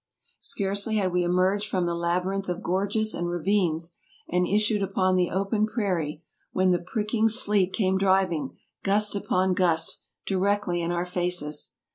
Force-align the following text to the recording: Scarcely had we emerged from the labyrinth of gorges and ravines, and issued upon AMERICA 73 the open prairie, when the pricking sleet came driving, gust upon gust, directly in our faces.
Scarcely 0.39 0.95
had 0.95 1.11
we 1.13 1.21
emerged 1.23 1.69
from 1.69 1.85
the 1.85 1.93
labyrinth 1.93 2.49
of 2.49 2.63
gorges 2.63 3.13
and 3.13 3.29
ravines, 3.29 3.93
and 4.27 4.47
issued 4.47 4.81
upon 4.81 5.13
AMERICA 5.13 5.29
73 5.29 5.29
the 5.35 5.39
open 5.39 5.65
prairie, 5.67 6.23
when 6.51 6.71
the 6.71 6.79
pricking 6.79 7.29
sleet 7.29 7.71
came 7.71 7.99
driving, 7.99 8.57
gust 8.81 9.15
upon 9.15 9.53
gust, 9.53 10.01
directly 10.25 10.81
in 10.81 10.91
our 10.91 11.05
faces. 11.05 11.73